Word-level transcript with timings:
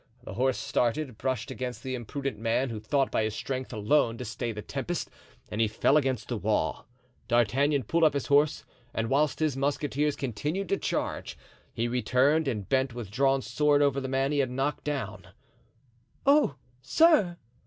The 0.23 0.33
horse 0.33 0.57
started, 0.57 1.19
brushed 1.19 1.51
against 1.51 1.83
the 1.83 1.93
imprudent 1.93 2.39
man, 2.39 2.71
who 2.71 2.79
thought 2.79 3.11
by 3.11 3.21
his 3.23 3.35
strength 3.35 3.71
alone 3.71 4.17
to 4.17 4.25
stay 4.25 4.51
the 4.51 4.63
tempest, 4.63 5.11
and 5.51 5.61
he 5.61 5.67
fell 5.67 5.95
against 5.95 6.27
the 6.29 6.37
wall. 6.37 6.87
D'Artagnan 7.27 7.83
pulled 7.83 8.03
up 8.05 8.15
his 8.15 8.25
horse, 8.25 8.63
and 8.95 9.11
whilst 9.11 9.37
his 9.37 9.55
musketeers 9.55 10.15
continued 10.15 10.69
to 10.69 10.77
charge, 10.77 11.37
he 11.71 11.87
returned 11.87 12.47
and 12.47 12.67
bent 12.67 12.95
with 12.95 13.11
drawn 13.11 13.43
sword 13.43 13.83
over 13.83 14.01
the 14.01 14.07
man 14.07 14.31
he 14.31 14.39
had 14.39 14.49
knocked 14.49 14.85
down. 14.85 15.27
"Oh, 16.25 16.55
sir!" 16.81 17.37